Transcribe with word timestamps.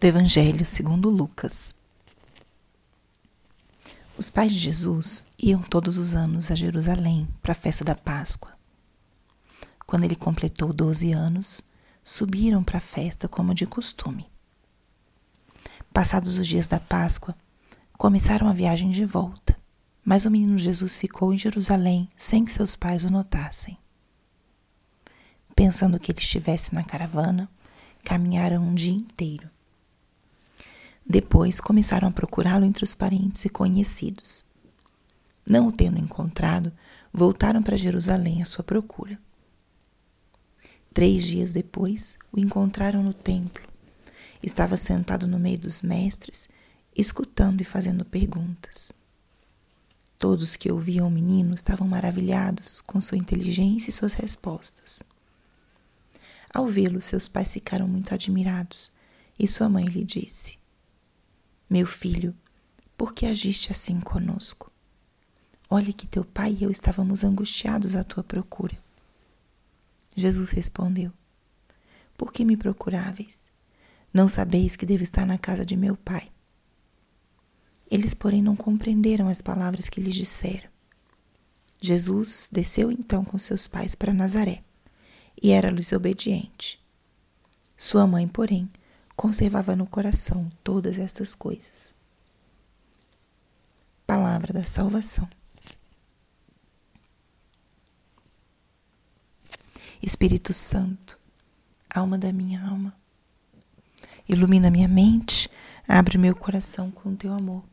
do 0.00 0.06
Evangelho 0.06 0.64
segundo 0.64 1.10
Lucas. 1.10 1.74
Os 4.16 4.30
pais 4.30 4.52
de 4.52 4.58
Jesus 4.60 5.26
iam 5.36 5.60
todos 5.60 5.98
os 5.98 6.14
anos 6.14 6.52
a 6.52 6.54
Jerusalém 6.54 7.26
para 7.42 7.50
a 7.50 7.54
festa 7.54 7.84
da 7.84 7.96
Páscoa. 7.96 8.56
Quando 9.84 10.04
ele 10.04 10.14
completou 10.14 10.72
12 10.72 11.10
anos, 11.10 11.62
subiram 12.04 12.62
para 12.62 12.78
a 12.78 12.80
festa 12.80 13.26
como 13.26 13.52
de 13.52 13.66
costume. 13.66 14.30
Passados 15.92 16.38
os 16.38 16.46
dias 16.46 16.68
da 16.68 16.78
Páscoa, 16.78 17.34
começaram 17.94 18.46
a 18.46 18.52
viagem 18.52 18.90
de 18.90 19.04
volta, 19.04 19.58
mas 20.04 20.24
o 20.24 20.30
menino 20.30 20.58
Jesus 20.58 20.94
ficou 20.94 21.34
em 21.34 21.38
Jerusalém 21.38 22.08
sem 22.14 22.44
que 22.44 22.52
seus 22.52 22.76
pais 22.76 23.02
o 23.02 23.10
notassem. 23.10 23.76
Pensando 25.56 25.98
que 25.98 26.12
ele 26.12 26.20
estivesse 26.20 26.72
na 26.72 26.84
caravana, 26.84 27.50
caminharam 28.04 28.62
um 28.62 28.76
dia 28.76 28.92
inteiro. 28.92 29.50
Depois 31.10 31.58
começaram 31.58 32.06
a 32.06 32.12
procurá-lo 32.12 32.66
entre 32.66 32.84
os 32.84 32.94
parentes 32.94 33.46
e 33.46 33.48
conhecidos. 33.48 34.44
Não 35.48 35.68
o 35.68 35.72
tendo 35.72 35.98
encontrado, 35.98 36.70
voltaram 37.10 37.62
para 37.62 37.78
Jerusalém 37.78 38.42
à 38.42 38.44
sua 38.44 38.62
procura. 38.62 39.18
Três 40.92 41.24
dias 41.24 41.54
depois, 41.54 42.18
o 42.30 42.38
encontraram 42.38 43.02
no 43.02 43.14
templo. 43.14 43.66
Estava 44.42 44.76
sentado 44.76 45.26
no 45.26 45.38
meio 45.38 45.58
dos 45.58 45.80
mestres, 45.80 46.50
escutando 46.94 47.62
e 47.62 47.64
fazendo 47.64 48.04
perguntas. 48.04 48.92
Todos 50.18 50.56
que 50.56 50.70
ouviam 50.70 51.08
o 51.08 51.10
menino 51.10 51.54
estavam 51.54 51.88
maravilhados 51.88 52.82
com 52.82 53.00
sua 53.00 53.16
inteligência 53.16 53.88
e 53.88 53.94
suas 53.94 54.12
respostas. 54.12 55.02
Ao 56.52 56.66
vê-lo, 56.66 57.00
seus 57.00 57.28
pais 57.28 57.50
ficaram 57.50 57.88
muito 57.88 58.12
admirados 58.12 58.92
e 59.38 59.48
sua 59.48 59.70
mãe 59.70 59.86
lhe 59.86 60.04
disse: 60.04 60.58
meu 61.68 61.86
filho, 61.86 62.34
por 62.96 63.12
que 63.12 63.26
agiste 63.26 63.70
assim 63.70 64.00
conosco? 64.00 64.72
Olhe 65.68 65.92
que 65.92 66.06
teu 66.06 66.24
pai 66.24 66.56
e 66.58 66.64
eu 66.64 66.70
estávamos 66.70 67.22
angustiados 67.22 67.94
à 67.94 68.02
tua 68.02 68.24
procura. 68.24 68.76
Jesus 70.16 70.50
respondeu: 70.50 71.12
Por 72.16 72.32
que 72.32 72.44
me 72.44 72.56
procuráveis? 72.56 73.40
Não 74.12 74.28
sabeis 74.28 74.76
que 74.76 74.86
devo 74.86 75.02
estar 75.02 75.26
na 75.26 75.36
casa 75.36 75.66
de 75.66 75.76
meu 75.76 75.94
pai. 75.94 76.30
Eles, 77.90 78.14
porém, 78.14 78.42
não 78.42 78.56
compreenderam 78.56 79.28
as 79.28 79.42
palavras 79.42 79.88
que 79.88 80.00
lhes 80.00 80.14
disseram. 80.14 80.68
Jesus 81.80 82.48
desceu 82.50 82.90
então 82.90 83.24
com 83.24 83.38
seus 83.38 83.68
pais 83.68 83.94
para 83.94 84.12
Nazaré 84.12 84.64
e 85.40 85.50
era-lhes 85.50 85.92
obediente. 85.92 86.80
Sua 87.76 88.06
mãe, 88.06 88.26
porém, 88.26 88.68
conservava 89.18 89.74
no 89.74 89.84
coração 89.84 90.48
todas 90.62 90.96
estas 90.96 91.34
coisas. 91.34 91.92
Palavra 94.06 94.52
da 94.52 94.64
salvação. 94.64 95.28
Espírito 100.00 100.52
Santo, 100.52 101.18
alma 101.92 102.16
da 102.16 102.32
minha 102.32 102.64
alma, 102.64 102.96
ilumina 104.28 104.70
minha 104.70 104.86
mente, 104.86 105.50
abre 105.88 106.16
meu 106.16 106.36
coração 106.36 106.92
com 106.92 107.16
teu 107.16 107.32
amor, 107.32 107.64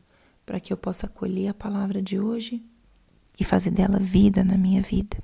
para 0.44 0.58
que 0.58 0.72
eu 0.72 0.76
possa 0.76 1.06
acolher 1.06 1.50
a 1.50 1.54
palavra 1.54 2.02
de 2.02 2.18
hoje 2.18 2.60
e 3.38 3.44
fazer 3.44 3.70
dela 3.70 4.00
vida 4.00 4.42
na 4.42 4.58
minha 4.58 4.82
vida. 4.82 5.16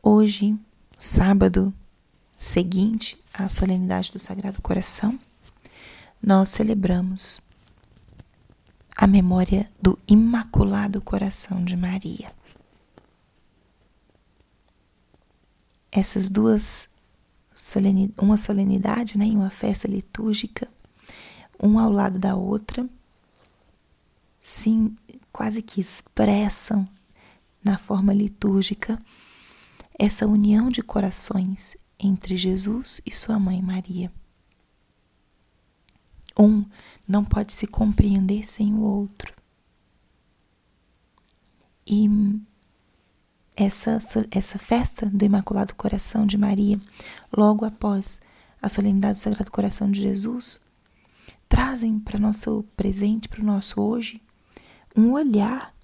Hoje, 0.00 0.56
sábado, 0.96 1.74
seguinte 2.36 3.18
à 3.32 3.48
solenidade 3.48 4.12
do 4.12 4.18
Sagrado 4.18 4.60
Coração, 4.60 5.18
nós 6.22 6.50
celebramos 6.50 7.40
a 8.94 9.06
memória 9.06 9.70
do 9.80 9.98
Imaculado 10.06 11.00
Coração 11.00 11.64
de 11.64 11.76
Maria. 11.76 12.30
Essas 15.90 16.28
duas 16.28 16.88
uma 18.20 18.36
solenidade, 18.36 19.16
né, 19.16 19.24
uma 19.26 19.48
festa 19.48 19.88
litúrgica, 19.88 20.68
um 21.62 21.78
ao 21.78 21.90
lado 21.90 22.18
da 22.18 22.36
outra, 22.36 22.86
sim, 24.38 24.94
quase 25.32 25.62
que 25.62 25.80
expressam 25.80 26.86
na 27.64 27.78
forma 27.78 28.12
litúrgica 28.12 29.02
essa 29.98 30.26
união 30.26 30.68
de 30.68 30.82
corações 30.82 31.78
entre 31.98 32.36
Jesus 32.36 33.00
e 33.04 33.10
sua 33.10 33.38
mãe 33.38 33.62
Maria. 33.62 34.12
Um 36.38 36.64
não 37.08 37.24
pode 37.24 37.52
se 37.52 37.66
compreender 37.66 38.46
sem 38.46 38.74
o 38.74 38.82
outro. 38.82 39.34
E 41.86 42.08
essa, 43.56 43.98
essa 44.30 44.58
festa 44.58 45.06
do 45.06 45.24
Imaculado 45.24 45.74
Coração 45.74 46.26
de 46.26 46.36
Maria, 46.36 46.78
logo 47.34 47.64
após 47.64 48.20
a 48.60 48.68
solenidade 48.68 49.18
do 49.18 49.22
Sagrado 49.22 49.50
Coração 49.50 49.90
de 49.90 50.02
Jesus, 50.02 50.60
trazem 51.48 51.98
para 51.98 52.18
nosso 52.18 52.64
presente, 52.76 53.28
para 53.28 53.40
o 53.40 53.44
nosso 53.44 53.80
hoje, 53.80 54.20
um 54.94 55.12
olhar 55.12 55.74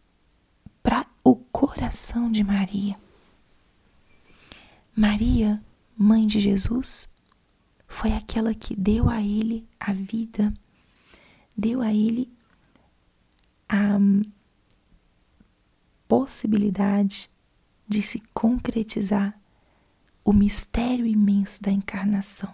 para 0.83 1.07
o 1.25 1.37
coração 1.37 2.31
de 2.31 2.43
Maria. 2.43 2.97
Maria 4.95 5.63
mãe 6.03 6.27
de 6.27 6.41
Jesus, 6.41 7.09
foi 7.87 8.13
aquela 8.13 8.53
que 8.53 8.75
deu 8.75 9.09
a 9.09 9.23
ele 9.23 9.69
a 9.79 9.93
vida, 9.93 10.53
deu 11.57 11.81
a 11.81 11.95
ele 11.95 12.29
a 13.69 13.99
possibilidade 16.09 17.31
de 17.89 18.03
se 18.03 18.21
concretizar 18.35 19.39
o 20.25 20.33
mistério 20.33 21.07
imenso 21.07 21.63
da 21.63 21.71
encarnação. 21.71 22.53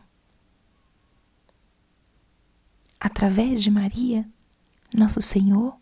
Através 3.01 3.63
de 3.63 3.71
Maria, 3.71 4.29
nosso 4.95 5.23
Senhor 5.23 5.75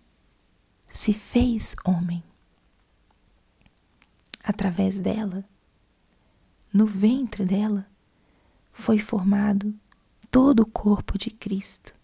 se 0.86 1.12
fez 1.12 1.74
homem. 1.84 2.22
Através 4.44 5.00
dela, 5.00 5.44
no 6.76 6.84
ventre 6.84 7.42
dela 7.42 7.88
foi 8.70 8.98
formado 8.98 9.74
todo 10.30 10.60
o 10.60 10.70
corpo 10.70 11.16
de 11.16 11.30
Cristo. 11.30 11.94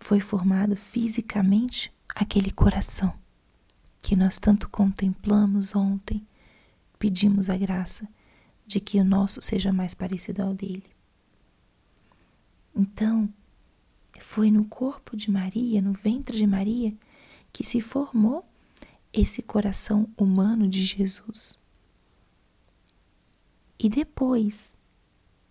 Foi 0.00 0.18
formado 0.18 0.74
fisicamente 0.74 1.92
aquele 2.12 2.50
coração 2.50 3.16
que 4.02 4.16
nós 4.16 4.40
tanto 4.40 4.68
contemplamos 4.68 5.76
ontem, 5.76 6.26
pedimos 6.98 7.48
a 7.48 7.56
graça 7.56 8.08
de 8.66 8.80
que 8.80 8.98
o 8.98 9.04
nosso 9.04 9.40
seja 9.40 9.72
mais 9.72 9.94
parecido 9.94 10.42
ao 10.42 10.52
dele. 10.52 10.90
Então, 12.74 13.32
foi 14.18 14.50
no 14.50 14.64
corpo 14.64 15.16
de 15.16 15.30
Maria, 15.30 15.80
no 15.80 15.92
ventre 15.92 16.36
de 16.36 16.48
Maria, 16.48 16.92
que 17.52 17.62
se 17.62 17.80
formou 17.80 18.44
esse 19.12 19.40
coração 19.40 20.12
humano 20.16 20.66
de 20.68 20.82
Jesus. 20.82 21.67
E 23.88 23.90
depois 23.90 24.76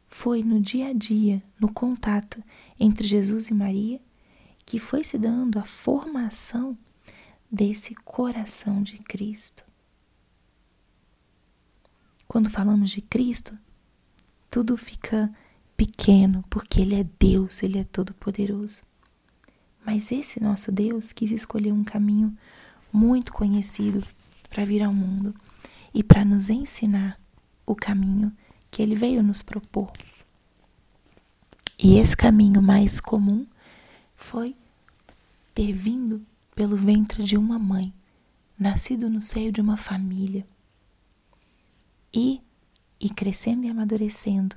foi 0.07 0.43
no 0.43 0.61
dia 0.61 0.89
a 0.89 0.93
dia, 0.93 1.41
no 1.59 1.73
contato 1.73 2.43
entre 2.79 3.07
Jesus 3.07 3.47
e 3.47 3.53
Maria, 3.55 3.99
que 4.63 4.77
foi 4.77 5.03
se 5.03 5.17
dando 5.17 5.57
a 5.57 5.63
formação 5.63 6.77
desse 7.51 7.95
coração 7.95 8.83
de 8.83 8.99
Cristo. 8.99 9.65
Quando 12.27 12.47
falamos 12.47 12.91
de 12.91 13.01
Cristo, 13.01 13.57
tudo 14.51 14.77
fica 14.77 15.35
pequeno, 15.75 16.45
porque 16.47 16.81
Ele 16.81 16.93
é 16.93 17.07
Deus, 17.19 17.63
Ele 17.63 17.79
é 17.79 17.85
todo-poderoso. 17.85 18.83
Mas 19.83 20.11
esse 20.11 20.39
nosso 20.39 20.71
Deus 20.71 21.11
quis 21.11 21.31
escolher 21.31 21.71
um 21.71 21.83
caminho 21.83 22.37
muito 22.93 23.33
conhecido 23.33 24.05
para 24.47 24.63
vir 24.63 24.83
ao 24.83 24.93
mundo 24.93 25.33
e 25.91 26.03
para 26.03 26.23
nos 26.23 26.51
ensinar 26.51 27.19
o 27.67 27.75
caminho 27.75 28.35
que 28.71 28.81
ele 28.81 28.95
veio 28.95 29.21
nos 29.21 29.43
propor. 29.43 29.91
E 31.77 31.97
esse 31.99 32.17
caminho 32.17 32.61
mais 32.61 32.99
comum 32.99 33.45
foi 34.15 34.55
ter 35.53 35.73
vindo 35.73 36.25
pelo 36.55 36.75
ventre 36.75 37.23
de 37.23 37.37
uma 37.37 37.59
mãe, 37.59 37.93
nascido 38.57 39.09
no 39.09 39.21
seio 39.21 39.51
de 39.51 39.61
uma 39.61 39.77
família. 39.77 40.47
E 42.11 42.41
e 42.99 43.09
crescendo 43.09 43.65
e 43.65 43.69
amadurecendo 43.69 44.55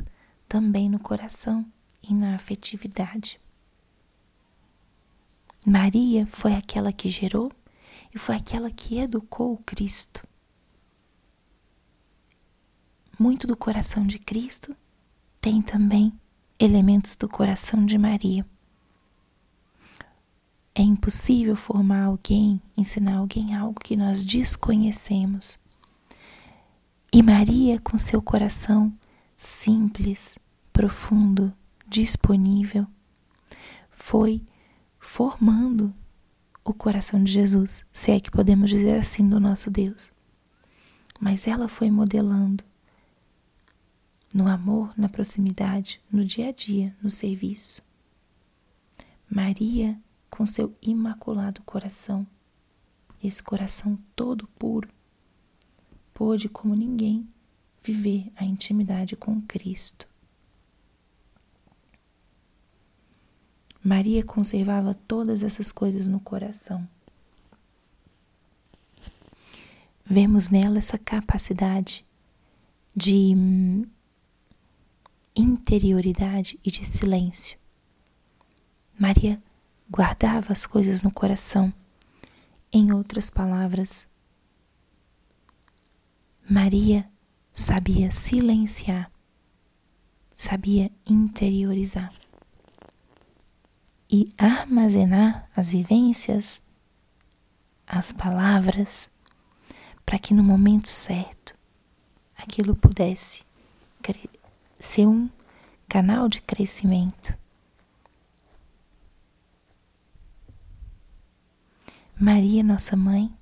também 0.49 0.89
no 0.89 0.99
coração 0.99 1.71
e 2.03 2.15
na 2.15 2.35
afetividade. 2.35 3.39
Maria 5.67 6.27
foi 6.27 6.55
aquela 6.55 6.91
que 6.91 7.11
gerou 7.11 7.53
e 8.15 8.19
foi 8.19 8.37
aquela 8.37 8.71
que 8.71 8.99
educou 8.99 9.53
o 9.53 9.59
Cristo 9.59 10.27
muito 13.21 13.47
do 13.47 13.55
coração 13.55 14.07
de 14.07 14.19
Cristo 14.19 14.75
tem 15.43 15.61
também 15.61 16.11
elementos 16.59 17.17
do 17.17 17.29
coração 17.29 17.85
de 17.85 17.99
Maria. 17.99 18.47
É 20.75 20.81
impossível 20.81 21.55
formar 21.55 22.05
alguém, 22.05 22.59
ensinar 22.75 23.19
alguém 23.19 23.55
algo 23.55 23.79
que 23.79 23.95
nós 23.95 24.25
desconhecemos. 24.25 25.59
E 27.13 27.23
Maria, 27.23 27.79
com 27.79 27.99
seu 27.99 28.23
coração 28.23 28.91
simples, 29.37 30.39
profundo, 30.73 31.53
disponível, 31.87 32.87
foi 33.91 34.43
formando 34.99 35.93
o 36.65 36.73
coração 36.73 37.23
de 37.23 37.31
Jesus, 37.31 37.85
se 37.93 38.13
é 38.13 38.19
que 38.19 38.31
podemos 38.31 38.71
dizer 38.71 38.99
assim 38.99 39.29
do 39.29 39.39
nosso 39.39 39.71
Deus. 39.71 40.11
Mas 41.21 41.47
ela 41.47 41.69
foi 41.69 41.91
modelando 41.91 42.70
no 44.33 44.47
amor, 44.47 44.93
na 44.97 45.09
proximidade, 45.09 46.01
no 46.11 46.25
dia 46.25 46.49
a 46.49 46.53
dia, 46.53 46.97
no 47.03 47.11
serviço. 47.11 47.83
Maria, 49.29 50.01
com 50.29 50.47
seu 50.47 50.75
imaculado 50.81 51.63
coração, 51.63 52.27
esse 53.23 53.43
coração 53.43 53.99
todo 54.15 54.47
puro, 54.59 54.89
pôde, 56.15 56.49
como 56.49 56.75
ninguém, 56.75 57.29
viver 57.83 58.31
a 58.37 58.45
intimidade 58.45 59.17
com 59.17 59.41
Cristo. 59.43 60.09
Maria 63.83 64.23
conservava 64.23 64.95
todas 64.95 65.43
essas 65.43 65.73
coisas 65.73 66.07
no 66.07 66.21
coração. 66.21 66.87
Vemos 70.05 70.49
nela 70.49 70.79
essa 70.79 70.99
capacidade 70.99 72.05
de 72.95 73.35
interioridade 75.35 76.59
e 76.65 76.71
de 76.71 76.87
silêncio. 76.87 77.59
Maria 78.99 79.43
guardava 79.89 80.53
as 80.53 80.67
coisas 80.67 81.03
no 81.03 81.11
coração. 81.11 81.73
Em 82.73 82.93
outras 82.93 83.31
palavras, 83.31 84.07
Maria 86.49 87.09
sabia 87.53 88.13
silenciar, 88.13 89.11
sabia 90.37 90.91
interiorizar 91.07 92.13
e 94.11 94.33
armazenar 94.37 95.49
as 95.55 95.71
vivências, 95.71 96.63
as 97.87 98.13
palavras, 98.13 99.09
para 100.05 100.19
que 100.19 100.35
no 100.35 100.43
momento 100.43 100.89
certo 100.89 101.57
aquilo 102.37 102.75
pudesse 102.75 103.45
ser 104.81 105.07
um 105.07 105.29
canal 105.87 106.29
de 106.29 106.41
crescimento. 106.41 107.39
Maria, 112.19 112.63
nossa 112.63 112.97
mãe, 112.97 113.33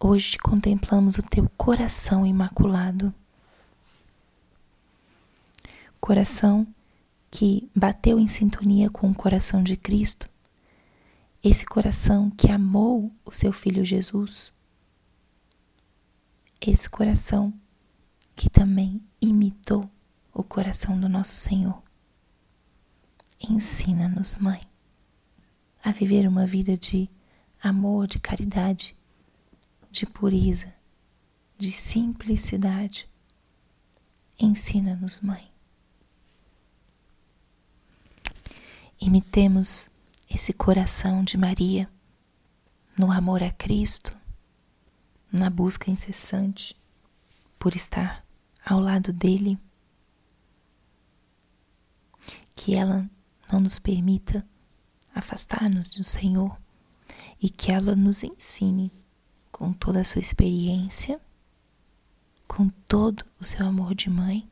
hoje 0.00 0.38
contemplamos 0.38 1.18
o 1.18 1.22
teu 1.22 1.48
coração 1.56 2.26
imaculado. 2.26 3.14
Coração 6.00 6.66
que 7.30 7.70
bateu 7.76 8.18
em 8.18 8.26
sintonia 8.26 8.90
com 8.90 9.10
o 9.10 9.14
coração 9.14 9.62
de 9.62 9.76
Cristo, 9.76 10.28
esse 11.44 11.64
coração 11.64 12.30
que 12.30 12.50
amou 12.50 13.12
o 13.24 13.32
seu 13.32 13.52
filho 13.52 13.84
Jesus, 13.84 14.52
esse 16.60 16.88
coração 16.88 17.54
que 18.34 18.48
também 18.50 19.00
coração 20.50 20.98
do 20.98 21.08
nosso 21.08 21.36
Senhor. 21.36 21.80
Ensina-nos, 23.48 24.36
Mãe, 24.36 24.60
a 25.82 25.92
viver 25.92 26.26
uma 26.26 26.44
vida 26.44 26.76
de 26.76 27.08
amor, 27.62 28.08
de 28.08 28.18
caridade, 28.18 28.96
de 29.92 30.04
pureza, 30.04 30.74
de 31.56 31.70
simplicidade. 31.70 33.08
Ensina-nos, 34.40 35.20
Mãe. 35.20 35.48
Imitemos 39.00 39.88
esse 40.28 40.52
coração 40.52 41.22
de 41.22 41.38
Maria 41.38 41.88
no 42.98 43.12
amor 43.12 43.40
a 43.40 43.52
Cristo, 43.52 44.18
na 45.30 45.48
busca 45.48 45.92
incessante 45.92 46.76
por 47.56 47.76
estar 47.76 48.26
ao 48.66 48.80
lado 48.80 49.12
dele. 49.12 49.56
Que 52.62 52.76
ela 52.76 53.10
não 53.50 53.58
nos 53.58 53.78
permita 53.78 54.46
afastar-nos 55.14 55.88
do 55.88 56.02
Senhor 56.02 56.60
e 57.40 57.48
que 57.48 57.72
ela 57.72 57.96
nos 57.96 58.22
ensine 58.22 58.92
com 59.50 59.72
toda 59.72 60.02
a 60.02 60.04
sua 60.04 60.20
experiência, 60.20 61.18
com 62.46 62.68
todo 62.86 63.24
o 63.40 63.44
seu 63.44 63.66
amor 63.66 63.94
de 63.94 64.10
mãe, 64.10 64.46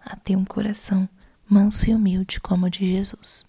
a 0.00 0.16
ter 0.16 0.34
um 0.34 0.44
coração 0.44 1.08
manso 1.48 1.88
e 1.88 1.94
humilde 1.94 2.40
como 2.40 2.66
o 2.66 2.70
de 2.70 2.90
Jesus. 2.90 3.46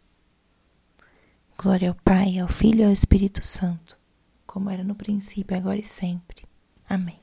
Glória 1.57 1.89
ao 1.89 1.95
Pai, 1.95 2.37
ao 2.37 2.47
Filho 2.47 2.81
e 2.81 2.83
ao 2.83 2.91
Espírito 2.91 3.43
Santo, 3.43 3.97
como 4.45 4.69
era 4.69 4.83
no 4.83 4.93
princípio, 4.93 5.57
agora 5.57 5.79
e 5.79 5.83
sempre. 5.83 6.45
Amém. 6.87 7.22